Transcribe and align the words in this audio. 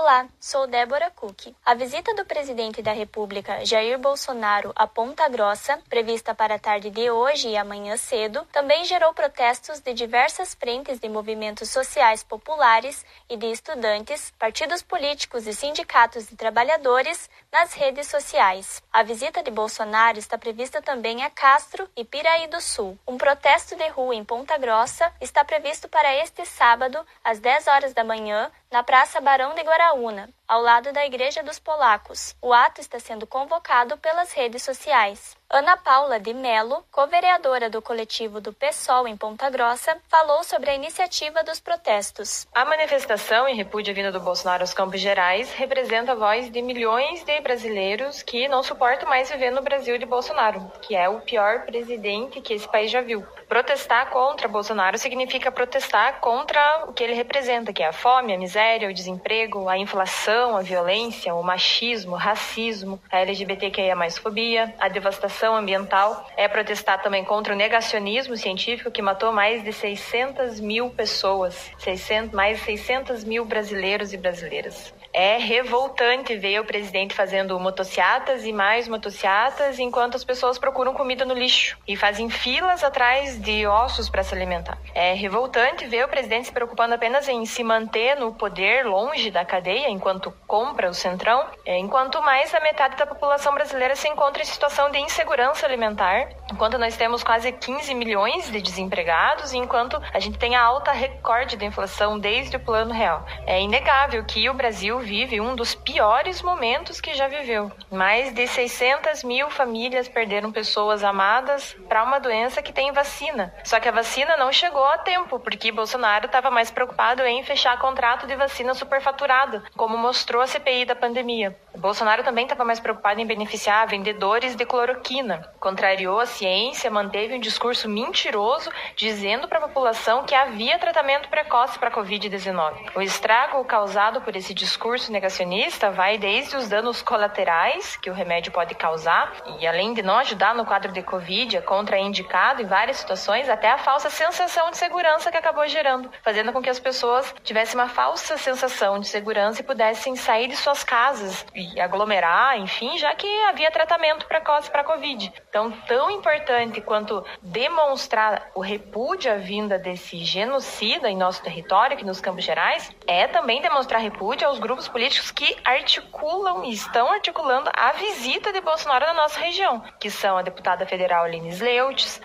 Olá, 0.00 0.28
sou 0.38 0.68
Débora 0.68 1.10
Cook. 1.10 1.52
A 1.66 1.74
visita 1.74 2.14
do 2.14 2.24
presidente 2.24 2.80
da 2.80 2.92
República, 2.92 3.66
Jair 3.66 3.98
Bolsonaro, 3.98 4.72
a 4.76 4.86
Ponta 4.86 5.28
Grossa, 5.28 5.76
prevista 5.88 6.32
para 6.32 6.54
a 6.54 6.58
tarde 6.58 6.88
de 6.88 7.10
hoje 7.10 7.48
e 7.48 7.56
amanhã 7.56 7.96
cedo, 7.96 8.46
também 8.52 8.84
gerou 8.84 9.12
protestos 9.12 9.80
de 9.80 9.92
diversas 9.92 10.54
frentes 10.54 11.00
de 11.00 11.08
movimentos 11.08 11.70
sociais 11.70 12.22
populares 12.22 13.04
e 13.28 13.36
de 13.36 13.46
estudantes, 13.50 14.32
partidos 14.38 14.82
políticos 14.82 15.48
e 15.48 15.52
sindicatos 15.52 16.28
de 16.28 16.36
trabalhadores 16.36 17.28
nas 17.50 17.72
redes 17.72 18.06
sociais. 18.06 18.80
A 18.92 19.02
visita 19.02 19.42
de 19.42 19.50
Bolsonaro 19.50 20.16
está 20.16 20.38
prevista 20.38 20.80
também 20.80 21.24
a 21.24 21.30
Castro 21.30 21.90
e 21.96 22.04
Piraí 22.04 22.46
do 22.46 22.60
Sul. 22.60 22.96
Um 23.04 23.18
protesto 23.18 23.74
de 23.74 23.88
rua 23.88 24.14
em 24.14 24.24
Ponta 24.24 24.56
Grossa 24.58 25.12
está 25.20 25.44
previsto 25.44 25.88
para 25.88 26.14
este 26.22 26.46
sábado, 26.46 27.04
às 27.24 27.40
10 27.40 27.66
horas 27.66 27.92
da 27.92 28.04
manhã, 28.04 28.48
na 28.70 28.82
Praça 28.82 29.18
Barão 29.20 29.54
de 29.54 29.62
Guaraúna, 29.62 30.28
ao 30.46 30.60
lado 30.60 30.92
da 30.92 31.06
Igreja 31.06 31.42
dos 31.42 31.58
Polacos. 31.58 32.36
O 32.42 32.52
ato 32.52 32.82
está 32.82 33.00
sendo 33.00 33.26
convocado 33.26 33.96
pelas 33.96 34.32
redes 34.32 34.62
sociais. 34.62 35.37
Ana 35.50 35.78
Paula 35.78 36.20
de 36.20 36.34
Melo, 36.34 36.84
co-vereadora 36.92 37.70
do 37.70 37.80
coletivo 37.80 38.38
do 38.38 38.52
PSOL 38.52 39.08
em 39.08 39.16
Ponta 39.16 39.48
Grossa, 39.48 39.96
falou 40.06 40.44
sobre 40.44 40.68
a 40.68 40.74
iniciativa 40.74 41.42
dos 41.42 41.58
protestos. 41.58 42.46
A 42.54 42.66
manifestação 42.66 43.48
em 43.48 43.56
repúdio 43.56 43.94
vinda 43.94 44.12
do 44.12 44.20
Bolsonaro 44.20 44.62
aos 44.62 44.74
Campos 44.74 45.00
Gerais 45.00 45.50
representa 45.54 46.12
a 46.12 46.14
voz 46.14 46.52
de 46.52 46.60
milhões 46.60 47.24
de 47.24 47.40
brasileiros 47.40 48.22
que 48.22 48.46
não 48.46 48.62
suportam 48.62 49.08
mais 49.08 49.30
viver 49.30 49.50
no 49.50 49.62
Brasil 49.62 49.96
de 49.96 50.04
Bolsonaro, 50.04 50.70
que 50.82 50.94
é 50.94 51.08
o 51.08 51.22
pior 51.22 51.64
presidente 51.64 52.42
que 52.42 52.52
esse 52.52 52.68
país 52.68 52.90
já 52.90 53.00
viu. 53.00 53.24
Protestar 53.48 54.10
contra 54.10 54.48
Bolsonaro 54.48 54.98
significa 54.98 55.50
protestar 55.50 56.20
contra 56.20 56.84
o 56.86 56.92
que 56.92 57.02
ele 57.02 57.14
representa, 57.14 57.72
que 57.72 57.82
é 57.82 57.86
a 57.86 57.92
fome, 57.94 58.34
a 58.34 58.38
miséria, 58.38 58.86
o 58.86 58.92
desemprego, 58.92 59.66
a 59.66 59.78
inflação, 59.78 60.58
a 60.58 60.60
violência, 60.60 61.34
o 61.34 61.42
machismo, 61.42 62.16
o 62.16 62.18
racismo, 62.18 63.00
a 63.10 63.20
LGBTQIA+, 63.20 63.96
fobia, 64.20 64.74
a 64.78 64.90
devastação 64.90 65.37
ambiental. 65.54 66.26
É 66.36 66.48
protestar 66.48 67.02
também 67.02 67.24
contra 67.24 67.54
o 67.54 67.56
negacionismo 67.56 68.36
científico 68.36 68.90
que 68.90 69.02
matou 69.02 69.32
mais 69.32 69.62
de 69.62 69.72
600 69.72 70.60
mil 70.60 70.90
pessoas, 70.90 71.70
600, 71.78 72.34
mais 72.34 72.58
de 72.58 72.64
600 72.64 73.24
mil 73.24 73.44
brasileiros 73.44 74.12
e 74.12 74.16
brasileiras. 74.16 74.92
É 75.20 75.36
revoltante 75.36 76.36
ver 76.36 76.60
o 76.60 76.64
presidente 76.64 77.12
fazendo 77.12 77.58
motociatas 77.58 78.44
e 78.44 78.52
mais 78.52 78.86
motociatas 78.86 79.80
enquanto 79.80 80.14
as 80.14 80.22
pessoas 80.22 80.60
procuram 80.60 80.94
comida 80.94 81.24
no 81.24 81.34
lixo 81.34 81.76
e 81.88 81.96
fazem 81.96 82.30
filas 82.30 82.84
atrás 82.84 83.36
de 83.42 83.66
ossos 83.66 84.08
para 84.08 84.22
se 84.22 84.32
alimentar. 84.32 84.78
É 84.94 85.14
revoltante 85.14 85.86
ver 85.86 86.04
o 86.04 86.08
presidente 86.08 86.46
se 86.46 86.52
preocupando 86.52 86.94
apenas 86.94 87.28
em 87.28 87.44
se 87.46 87.64
manter 87.64 88.14
no 88.14 88.32
poder 88.32 88.86
longe 88.86 89.28
da 89.28 89.44
cadeia 89.44 89.90
enquanto 89.90 90.32
compra 90.46 90.88
o 90.88 90.94
centrão, 90.94 91.44
é, 91.66 91.76
enquanto 91.76 92.22
mais 92.22 92.52
da 92.52 92.60
metade 92.60 92.96
da 92.96 93.04
população 93.04 93.52
brasileira 93.52 93.96
se 93.96 94.06
encontra 94.06 94.40
em 94.40 94.46
situação 94.46 94.88
de 94.88 94.98
insegurança 95.00 95.66
alimentar, 95.66 96.28
enquanto 96.52 96.78
nós 96.78 96.96
temos 96.96 97.24
quase 97.24 97.50
15 97.50 97.92
milhões 97.92 98.52
de 98.52 98.62
desempregados 98.62 99.52
e 99.52 99.58
enquanto 99.58 100.00
a 100.14 100.20
gente 100.20 100.38
tem 100.38 100.54
a 100.54 100.62
alta 100.62 100.92
recorde 100.92 101.56
da 101.56 101.64
inflação 101.66 102.20
desde 102.20 102.56
o 102.56 102.60
Plano 102.60 102.94
Real. 102.94 103.26
É 103.48 103.60
inegável 103.60 104.24
que 104.24 104.48
o 104.48 104.54
Brasil 104.54 105.07
vive 105.08 105.40
um 105.40 105.56
dos 105.56 105.74
piores 105.74 106.42
momentos 106.42 107.00
que 107.00 107.14
já 107.14 107.26
viveu. 107.26 107.72
Mais 107.90 108.34
de 108.34 108.46
600 108.46 109.24
mil 109.24 109.48
famílias 109.48 110.06
perderam 110.06 110.52
pessoas 110.52 111.02
amadas 111.02 111.74
para 111.98 112.04
uma 112.04 112.20
doença 112.20 112.62
que 112.62 112.72
tem 112.72 112.92
vacina. 112.92 113.52
Só 113.64 113.80
que 113.80 113.88
a 113.88 113.92
vacina 113.92 114.36
não 114.36 114.52
chegou 114.52 114.84
a 114.84 114.98
tempo, 114.98 115.40
porque 115.40 115.72
Bolsonaro 115.72 116.26
estava 116.26 116.48
mais 116.48 116.70
preocupado 116.70 117.22
em 117.22 117.42
fechar 117.42 117.76
contrato 117.76 118.24
de 118.24 118.36
vacina 118.36 118.72
superfaturado, 118.72 119.64
como 119.76 119.98
mostrou 119.98 120.40
a 120.40 120.46
CPI 120.46 120.84
da 120.84 120.94
pandemia. 120.94 121.58
Bolsonaro 121.76 122.24
também 122.24 122.44
estava 122.44 122.64
mais 122.64 122.80
preocupado 122.80 123.20
em 123.20 123.26
beneficiar 123.26 123.86
vendedores 123.86 124.54
de 124.54 124.64
cloroquina. 124.64 125.48
Contrariou 125.60 126.20
a 126.20 126.26
ciência, 126.26 126.90
manteve 126.90 127.34
um 127.34 127.40
discurso 127.40 127.88
mentiroso, 127.88 128.70
dizendo 128.96 129.48
para 129.48 129.58
a 129.58 129.68
população 129.68 130.24
que 130.24 130.34
havia 130.34 130.78
tratamento 130.78 131.28
precoce 131.28 131.78
para 131.78 131.88
a 131.88 131.92
Covid-19. 131.92 132.90
O 132.96 133.02
estrago 133.02 133.64
causado 133.64 134.20
por 134.20 134.34
esse 134.34 134.52
discurso 134.52 135.12
negacionista 135.12 135.90
vai 135.90 136.18
desde 136.18 136.56
os 136.56 136.68
danos 136.68 137.00
colaterais 137.02 137.96
que 137.96 138.10
o 138.10 138.14
remédio 138.14 138.52
pode 138.52 138.74
causar, 138.74 139.32
e 139.60 139.66
além 139.66 139.94
de 139.94 140.02
não 140.02 140.18
ajudar 140.18 140.54
no 140.54 140.66
quadro 140.66 140.92
de 140.92 141.02
Covid, 141.02 141.56
é 141.56 141.60
contraindicado 141.88 142.60
em 142.60 142.66
várias 142.66 142.98
situações, 142.98 143.48
até 143.48 143.70
a 143.70 143.78
falsa 143.78 144.10
sensação 144.10 144.70
de 144.70 144.76
segurança 144.76 145.30
que 145.30 145.38
acabou 145.38 145.66
gerando, 145.66 146.10
fazendo 146.22 146.52
com 146.52 146.60
que 146.60 146.68
as 146.68 146.78
pessoas 146.78 147.34
tivessem 147.42 147.80
uma 147.80 147.88
falsa 147.88 148.36
sensação 148.36 148.98
de 149.00 149.08
segurança 149.08 149.62
e 149.62 149.64
pudessem 149.64 150.14
sair 150.14 150.48
de 150.48 150.56
suas 150.56 150.84
casas 150.84 151.46
e 151.54 151.80
aglomerar, 151.80 152.58
enfim, 152.58 152.98
já 152.98 153.14
que 153.14 153.26
havia 153.44 153.70
tratamento 153.70 154.26
precoce 154.26 154.70
para 154.70 154.82
a 154.82 154.84
Covid. 154.84 155.32
Então, 155.48 155.70
tão 155.86 156.10
importante 156.10 156.82
quanto 156.82 157.24
demonstrar 157.40 158.50
o 158.54 158.60
repúdio 158.60 159.32
à 159.32 159.36
vinda 159.36 159.78
desse 159.78 160.22
genocida 160.22 161.08
em 161.08 161.16
nosso 161.16 161.42
território, 161.42 161.94
aqui 161.94 162.04
nos 162.04 162.20
Campos 162.20 162.44
Gerais, 162.44 162.90
é 163.06 163.26
também 163.26 163.62
demonstrar 163.62 164.00
repúdio 164.00 164.46
aos 164.46 164.58
grupos 164.58 164.88
políticos 164.88 165.30
que 165.30 165.56
articulam 165.64 166.64
e 166.64 166.72
estão 166.72 167.10
articulando 167.10 167.70
a 167.74 167.92
visita 167.92 168.52
de 168.52 168.60
Bolsonaro 168.60 169.06
na 169.06 169.14
nossa 169.14 169.40
região, 169.40 169.82
que 169.98 170.10
são 170.10 170.36
a 170.36 170.42
deputada 170.42 170.84
federal 170.84 171.24
Aline 171.24 171.48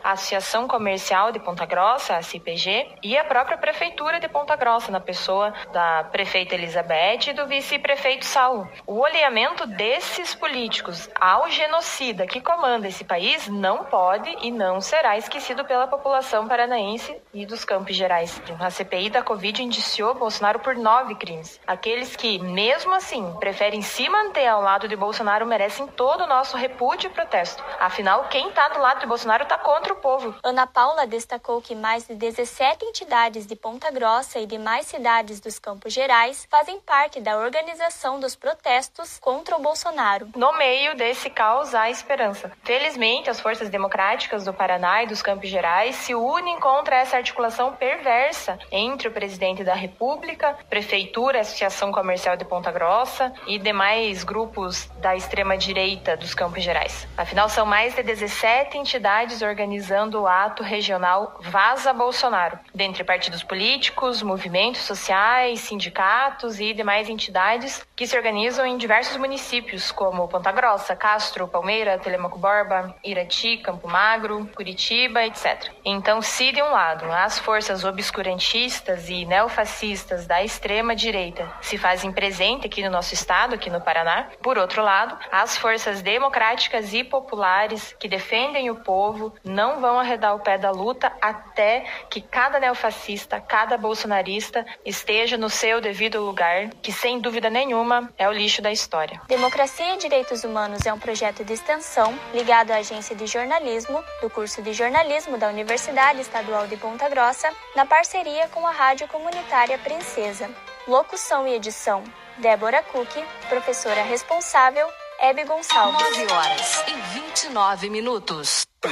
A 0.03 0.11
Associação 0.11 0.67
Comercial 0.67 1.31
de 1.31 1.39
Ponta 1.39 1.65
Grossa, 1.65 2.15
a 2.15 2.21
CPG, 2.21 2.95
e 3.03 3.17
a 3.17 3.25
própria 3.25 3.57
Prefeitura 3.57 4.19
de 4.19 4.29
Ponta 4.29 4.55
Grossa, 4.55 4.89
na 4.89 5.01
pessoa 5.01 5.53
da 5.73 6.05
prefeita 6.05 6.55
Elizabeth 6.55 7.27
e 7.27 7.33
do 7.33 7.45
vice-prefeito 7.45 8.25
Saulo. 8.25 8.69
O 8.87 9.03
alinhamento 9.03 9.67
desses 9.67 10.33
políticos 10.33 11.09
ao 11.19 11.49
genocida 11.49 12.25
que 12.25 12.39
comanda 12.39 12.87
esse 12.87 13.03
país 13.03 13.49
não 13.49 13.83
pode 13.83 14.33
e 14.41 14.49
não 14.49 14.79
será 14.79 15.17
esquecido 15.17 15.65
pela 15.65 15.87
população 15.87 16.47
paranaense 16.47 17.15
e 17.33 17.45
dos 17.45 17.65
Campos 17.65 17.95
Gerais. 17.95 18.41
A 18.59 18.69
CPI 18.69 19.09
da 19.09 19.21
Covid 19.23 19.61
indiciou 19.61 20.13
Bolsonaro 20.13 20.59
por 20.59 20.75
nove 20.75 21.15
crimes. 21.15 21.59
Aqueles 21.67 22.15
que, 22.15 22.39
mesmo 22.39 22.93
assim, 22.93 23.35
preferem 23.39 23.81
se 23.81 24.07
manter 24.07 24.47
ao 24.47 24.61
lado 24.61 24.87
de 24.87 24.95
Bolsonaro 24.95 25.45
merecem 25.45 25.87
todo 25.87 26.23
o 26.23 26.27
nosso 26.27 26.55
repúdio 26.55 27.09
e 27.09 27.13
protesto. 27.13 27.63
Afinal, 27.79 28.25
quem 28.29 28.49
está 28.49 28.69
do 28.69 28.79
lado 28.79 28.99
de 28.99 29.07
Bolsonaro 29.07 29.32
está 29.41 29.57
contra 29.57 29.91
o 29.91 29.95
povo. 29.95 30.35
Ana 30.44 30.67
Paula 30.67 31.07
destacou 31.07 31.59
que 31.59 31.73
mais 31.73 32.05
de 32.05 32.13
17 32.13 32.85
entidades 32.85 33.47
de 33.47 33.55
Ponta 33.55 33.89
Grossa 33.89 34.38
e 34.38 34.45
demais 34.45 34.85
cidades 34.85 35.39
dos 35.39 35.57
Campos 35.57 35.91
Gerais 35.91 36.47
fazem 36.51 36.79
parte 36.79 37.19
da 37.19 37.38
organização 37.38 38.19
dos 38.19 38.35
protestos 38.35 39.17
contra 39.17 39.55
o 39.55 39.61
Bolsonaro. 39.61 40.29
No 40.35 40.55
meio 40.57 40.95
desse 40.95 41.29
caos 41.29 41.73
há 41.73 41.89
esperança. 41.89 42.51
Felizmente, 42.63 43.29
as 43.29 43.39
forças 43.39 43.69
democráticas 43.69 44.45
do 44.45 44.53
Paraná 44.53 45.01
e 45.01 45.07
dos 45.07 45.21
Campos 45.21 45.50
Gerais 45.50 45.95
se 45.95 46.13
unem 46.13 46.59
contra 46.59 46.97
essa 46.97 47.17
articulação 47.17 47.73
perversa 47.73 48.59
entre 48.71 49.07
o 49.07 49.11
presidente 49.11 49.63
da 49.63 49.73
República, 49.73 50.57
prefeitura, 50.69 51.41
Associação 51.41 51.91
Comercial 51.91 52.38
de 52.38 52.45
Ponta 52.45 52.71
Grossa 52.71 53.33
e 53.47 53.57
demais 53.57 54.23
grupos 54.23 54.85
da 55.00 55.15
extrema 55.15 55.57
direita 55.57 56.17
dos 56.17 56.33
Campos 56.33 56.61
Gerais. 56.61 57.07
Afinal, 57.17 57.47
são 57.47 57.65
mais 57.65 57.95
de 57.95 58.03
17 58.03 58.77
entidades 58.77 59.22
organizando 59.41 60.22
o 60.22 60.28
ato 60.28 60.63
regional 60.63 61.38
Vaza 61.39 61.94
Bolsonaro, 61.94 62.59
dentre 62.73 63.03
partidos 63.03 63.44
políticos, 63.44 64.21
movimentos 64.21 64.81
sociais, 64.81 65.62
sindicatos 65.62 66.59
e 66.59 66.74
demais 66.74 67.09
entidades 67.09 67.86
que 67.95 68.06
se 68.06 68.18
organizam 68.18 68.65
em 68.65 68.77
diversos 68.77 69.18
municípios, 69.18 69.92
como 69.92 70.27
Ponta 70.27 70.51
Grossa, 70.51 70.95
Castro, 70.95 71.47
Palmeira, 71.47 71.97
Telemaco 71.97 72.38
Borba, 72.38 72.94
Irati, 73.03 73.57
Campo 73.57 73.88
Magro, 73.88 74.50
Curitiba, 74.56 75.24
etc. 75.24 75.71
Então, 75.86 76.21
se 76.21 76.51
de 76.51 76.62
um 76.62 76.71
lado 76.71 77.06
as 77.12 77.39
forças 77.39 77.83
obscurantistas 77.83 79.09
e 79.09 79.25
neofascistas 79.25 80.25
da 80.25 80.44
extrema 80.44 80.95
direita 80.95 81.50
se 81.62 81.77
fazem 81.77 82.12
presente 82.12 82.68
aqui 82.68 82.83
no 82.83 82.89
nosso 82.89 83.13
estado, 83.13 83.56
aqui 83.56 83.69
no 83.69 83.80
Paraná. 83.80 84.27
Por 84.42 84.57
outro 84.57 84.83
lado, 84.83 85.18
as 85.31 85.57
forças 85.57 86.01
democráticas 86.01 86.94
e 86.94 87.03
populares 87.03 87.95
que 88.00 88.07
defendem 88.07 88.69
o 88.69 88.75
povo 89.13 89.33
não 89.44 89.80
vão 89.80 90.00
arredar 90.00 90.36
o 90.36 90.39
pé 90.39 90.57
da 90.57 90.71
luta 90.71 91.12
até 91.21 91.86
que 92.10 92.19
cada 92.19 92.60
neofascista, 92.60 93.39
cada 93.39 93.77
bolsonarista 93.77 94.65
esteja 94.83 95.38
no 95.38 95.50
seu 95.50 95.80
devido 95.80 96.19
lugar, 96.19 96.69
que 96.81 96.92
sem 96.92 97.19
dúvida 97.19 97.50
nenhuma 97.50 98.12
é 98.18 98.27
o 98.27 98.31
lixo 98.31 98.62
da 98.62 98.71
história. 98.71 99.21
Democracia 99.27 99.94
e 99.94 99.98
Direitos 99.98 100.44
Humanos 100.44 100.86
é 100.86 100.94
um 100.94 101.00
projeto 101.00 101.44
de 101.44 101.54
extensão 101.54 102.18
ligado 102.33 102.71
à 102.71 102.77
agência 102.77 103.15
de 103.15 103.27
jornalismo 103.27 104.04
do 104.21 104.30
curso 104.30 104.62
de 104.62 104.74
jornalismo 104.74 105.38
da 105.38 105.50
Universidade 105.50 106.21
Estadual 106.21 106.68
de 106.68 106.77
Ponta 106.77 107.07
Grossa, 107.09 107.50
na 107.75 107.86
parceria 107.86 108.48
com 108.50 108.66
a 108.66 108.71
Rádio 108.71 109.07
Comunitária 109.07 109.77
Princesa. 109.77 110.50
Locução 110.88 111.48
e 111.48 111.54
edição: 111.54 112.04
Débora 112.38 112.81
Cook, 112.83 113.09
professora 113.48 114.01
responsável, 114.04 114.88
Hebe 115.19 115.44
Gonçalves. 115.45 116.18
9 116.18 116.33
horas 116.33 116.83
e 116.88 117.19
29 117.19 117.89
minutos. 117.89 118.66